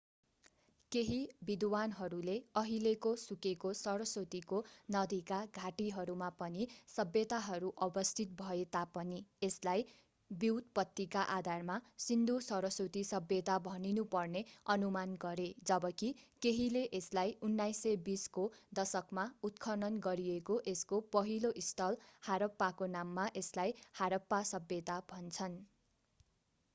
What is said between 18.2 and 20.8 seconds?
को दशकमा उत्खनन गरिएको